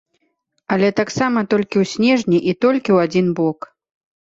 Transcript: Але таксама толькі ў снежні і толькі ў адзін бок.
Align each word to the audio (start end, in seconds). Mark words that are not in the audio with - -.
Але 0.75 0.89
таксама 0.99 1.43
толькі 1.51 1.77
ў 1.83 1.91
снежні 1.93 2.37
і 2.49 2.59
толькі 2.67 2.87
ў 2.95 3.11
адзін 3.11 3.27
бок. 3.43 3.71